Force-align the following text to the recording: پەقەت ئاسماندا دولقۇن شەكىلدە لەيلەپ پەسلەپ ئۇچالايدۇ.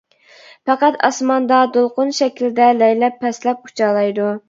پەقەت 0.69 0.97
ئاسماندا 1.09 1.61
دولقۇن 1.77 2.11
شەكىلدە 2.23 2.73
لەيلەپ 2.83 3.23
پەسلەپ 3.25 3.73
ئۇچالايدۇ. 3.73 4.37